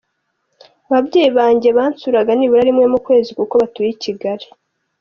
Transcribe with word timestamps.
Ababyeyi 0.89 1.31
banjye 1.39 1.69
bansuraga 1.77 2.31
nibura 2.35 2.63
rimwe 2.69 2.85
mu 2.93 2.99
kwezi 3.05 3.29
kuko 3.37 3.53
batuye 3.61 3.89
I 3.95 3.99
Kigali. 4.03 4.45